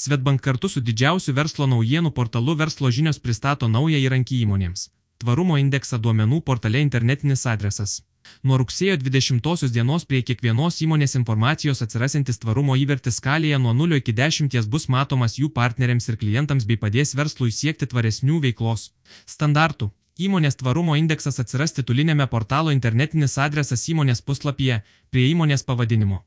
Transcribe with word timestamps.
Svetbank 0.00 0.40
kartu 0.40 0.68
su 0.72 0.80
didžiausiu 0.80 1.34
verslo 1.36 1.66
naujienų 1.68 2.10
portalu 2.16 2.54
Verslo 2.56 2.88
žinios 2.96 3.18
pristato 3.20 3.66
naują 3.68 3.98
įrankį 4.00 4.38
įmonėms. 4.46 4.86
Tvarumo 5.20 5.58
indeksą 5.60 5.98
duomenų 6.06 6.38
portale 6.46 6.80
internetinis 6.80 7.42
adresas. 7.52 7.98
Nuo 8.42 8.56
rugsėjo 8.62 8.94
20 9.02 9.68
dienos 9.74 10.06
prie 10.08 10.22
kiekvienos 10.30 10.80
įmonės 10.86 11.18
informacijos 11.20 11.84
atsirasantis 11.84 12.40
tvarumo 12.40 12.78
įvertis 12.80 13.20
skalėje 13.20 13.58
nuo 13.60 13.76
0 13.82 14.00
iki 14.00 14.16
10 14.22 14.70
bus 14.72 14.88
matomas 14.88 15.36
jų 15.42 15.52
partneriams 15.60 16.08
ir 16.08 16.16
klientams 16.24 16.64
bei 16.64 16.80
padės 16.86 17.12
verslui 17.20 17.52
siekti 17.52 17.92
tvaresnių 17.92 18.40
veiklos 18.46 18.88
standartų. 19.34 19.92
Įmonės 20.16 20.56
tvarumo 20.64 20.96
indeksas 20.96 21.44
atsiras 21.44 21.76
titulinėme 21.76 22.30
portalo 22.32 22.72
internetinis 22.72 23.36
adresas 23.36 23.84
įmonės 23.92 24.24
puslapyje 24.24 24.80
prie 25.10 25.28
įmonės 25.34 25.68
pavadinimo. 25.68 26.24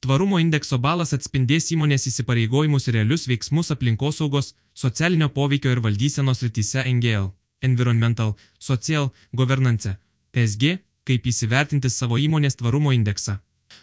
Tvarumo 0.00 0.38
indekso 0.42 0.78
balas 0.78 1.14
atspindės 1.16 1.70
įmonės 1.74 2.06
įsipareigojimus 2.10 2.88
ir 2.88 2.98
realius 3.00 3.26
veiksmus 3.30 3.72
aplinkosaugos, 3.74 4.54
socialinio 4.74 5.28
poveikio 5.38 5.72
ir 5.74 5.80
valdysenos 5.84 6.42
rytise 6.44 6.84
NGL, 6.84 7.32
Environmental, 7.62 8.36
Social, 8.58 9.10
Governance, 9.32 9.96
ESG, 10.32 10.78
kaip 11.06 11.26
įsivertinti 11.26 11.90
savo 11.90 12.18
įmonės 12.18 12.58
tvarumo 12.60 12.92
indeksą. 12.92 13.38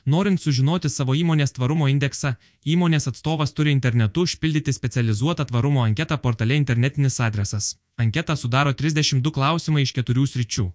Norint 0.05 0.41
sužinoti 0.41 0.90
savo 0.91 1.16
įmonės 1.16 1.53
tvarumo 1.55 1.88
indeksą, 1.91 2.34
įmonės 2.67 3.08
atstovas 3.12 3.53
turi 3.55 3.72
internetu 3.72 4.25
užpildyti 4.28 4.73
specializuotą 4.75 5.45
tvarumo 5.48 5.84
anketą 5.84 6.17
portale 6.17 6.58
internetinis 6.59 7.20
adresas. 7.23 7.78
Anketą 7.98 8.36
sudaro 8.36 8.73
32 8.73 9.31
klausimai 9.31 9.86
iš 9.86 9.94
keturių 9.95 10.25
sričių. 10.28 10.66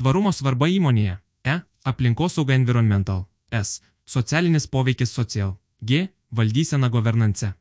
Tvarumo 0.00 0.32
svarba 0.32 0.68
įmonėje. 0.72 1.18
E. 1.46 1.60
Aplinkosauga 1.86 2.56
environmental. 2.58 3.26
S. 3.52 3.80
Socialinis 4.08 4.66
poveikis 4.66 5.10
social. 5.10 5.56
G. 5.80 6.08
Valdysena 6.30 6.88
governance. 6.88 7.52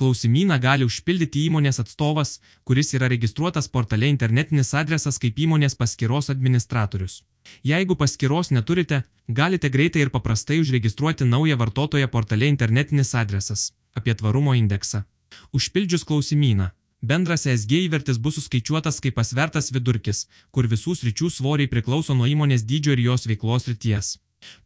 Klausimyną 0.00 0.56
gali 0.60 0.86
užpildyti 0.88 1.42
įmonės 1.48 1.80
atstovas, 1.82 2.38
kuris 2.64 2.94
yra 2.96 3.08
registruotas 3.12 3.68
portale 3.68 4.08
internetinis 4.08 4.72
adresas 4.80 5.20
kaip 5.20 5.36
įmonės 5.44 5.76
paskiros 5.76 6.30
administratorius. 6.32 7.18
Jeigu 7.72 7.96
paskiros 8.00 8.50
neturite, 8.56 9.02
galite 9.28 9.68
greitai 9.76 10.06
ir 10.06 10.12
paprastai 10.14 10.58
užregistruoti 10.62 11.28
naują 11.28 11.58
vartotoją 11.60 12.08
portale 12.08 12.48
internetinis 12.48 13.14
adresas 13.14 13.66
apie 13.94 14.14
tvarumo 14.14 14.56
indeksą. 14.56 15.02
Užpildžius 15.52 16.06
klausimyną, 16.08 16.70
bendras 17.02 17.44
SG 17.44 17.84
įvertis 17.90 18.22
bus 18.24 18.40
suskaičiuotas 18.40 19.02
kaip 19.04 19.20
pasvertas 19.20 19.68
vidurkis, 19.76 20.24
kur 20.50 20.64
visų 20.72 20.96
sričių 20.96 21.30
svoriai 21.36 21.68
priklauso 21.68 22.16
nuo 22.16 22.32
įmonės 22.34 22.64
dydžio 22.72 22.96
ir 22.96 23.06
jos 23.10 23.28
veiklos 23.28 23.68
ryties. 23.68 24.16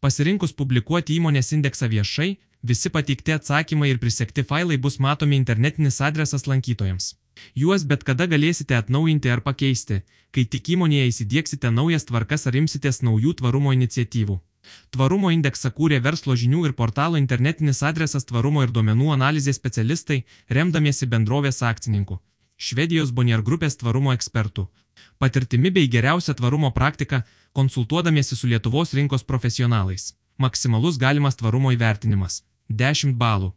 Pasirinkus 0.05 0.53
publikuoti 0.61 1.19
įmonės 1.19 1.53
indeksą 1.57 1.89
viešai, 1.93 2.31
visi 2.71 2.91
pateikti 2.97 3.35
atsakymai 3.37 3.91
ir 3.93 4.01
prisekti 4.03 4.45
failai 4.51 4.79
bus 4.87 4.99
matomi 5.07 5.37
internetinis 5.41 6.01
adresas 6.09 6.47
lankytojams. 6.51 7.13
Juos 7.59 7.85
bet 7.91 8.05
kada 8.09 8.27
galėsite 8.31 8.77
atnaujinti 8.79 9.31
ar 9.35 9.43
pakeisti, 9.47 10.03
kai 10.35 10.45
tik 10.55 10.71
įmonėje 10.77 11.07
įsidėksite 11.13 11.71
naujas 11.71 12.07
tvarkas 12.11 12.47
ar 12.51 12.59
imsitės 12.61 13.03
naujų 13.03 13.35
tvarumo 13.41 13.73
iniciatyvų. 13.75 14.39
Tvarumo 14.95 15.31
indeksą 15.35 15.71
kūrė 15.79 15.99
verslo 16.05 16.37
žinių 16.43 16.63
ir 16.69 16.77
portalo 16.79 17.19
internetinis 17.21 17.83
adresas 17.91 18.25
tvarumo 18.31 18.63
ir 18.65 18.73
duomenų 18.77 19.11
analizės 19.17 19.59
specialistai, 19.61 20.23
remdamiesi 20.49 21.11
bendrovės 21.15 21.61
akcininkų. 21.71 22.21
Švedijos 22.57 23.11
Bonier 23.13 23.43
grupės 23.43 23.77
tvarumo 23.77 24.15
ekspertų. 24.15 24.69
Patirtimi 25.19 25.71
bei 25.75 25.91
geriausia 25.91 26.35
tvarumo 26.39 26.71
praktika, 26.71 27.25
konsultuodamiesi 27.59 28.37
su 28.37 28.47
Lietuvos 28.51 28.93
rinkos 28.99 29.25
profesionalais. 29.31 30.15
Maksimalus 30.39 30.99
galimas 30.99 31.37
tvarumo 31.37 31.71
įvertinimas- 31.77 32.43
10 32.83 33.15
balų. 33.23 33.53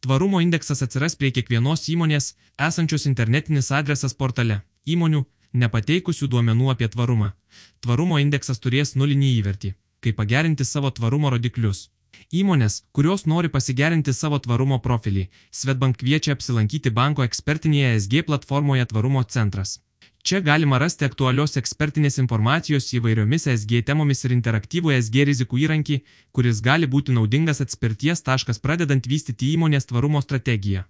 Tvarumo 0.00 0.40
indeksas 0.40 0.82
atsiras 0.86 1.16
prie 1.18 1.30
kiekvienos 1.36 1.88
įmonės, 1.94 2.34
esančios 2.68 3.06
internetinis 3.10 3.70
adresas 3.78 4.14
portale. 4.14 4.62
Įmonių, 4.86 5.24
nepateikusių 5.62 6.26
duomenų 6.32 6.70
apie 6.74 6.88
tvarumą. 6.94 7.32
Tvarumo 7.80 8.18
indeksas 8.24 8.58
turės 8.64 8.94
nulinį 8.94 9.30
įvertį. 9.40 9.74
Kaip 10.00 10.16
pagerinti 10.20 10.64
savo 10.64 10.90
tvarumo 10.90 11.30
rodiklius. 11.34 11.88
Įmonės, 12.32 12.82
kurios 12.92 13.26
nori 13.26 13.48
pasigerinti 13.48 14.12
savo 14.12 14.38
tvarumo 14.38 14.78
profilį, 14.86 15.28
Svetbank 15.50 15.96
kviečia 16.02 16.32
apsilankyti 16.36 16.90
banko 16.90 17.26
ekspertinėje 17.26 17.94
SG 18.00 18.22
platformoje 18.28 18.86
Tvarumo 18.86 19.22
centras. 19.24 19.80
Čia 20.22 20.40
galima 20.44 20.76
rasti 20.78 21.06
aktualios 21.08 21.56
ekspertinės 21.56 22.18
informacijos 22.20 22.90
įvairiomis 22.98 23.46
SG 23.54 23.80
temomis 23.88 24.20
ir 24.28 24.34
interaktyvų 24.34 24.92
SG 24.98 25.24
rizikų 25.30 25.62
įrankį, 25.64 25.96
kuris 26.36 26.60
gali 26.66 26.88
būti 26.94 27.16
naudingas 27.16 27.64
atspirties 27.64 28.20
taškas 28.26 28.60
pradedant 28.60 29.08
vystyti 29.08 29.54
įmonės 29.54 29.88
tvarumo 29.88 30.20
strategiją. 30.20 30.84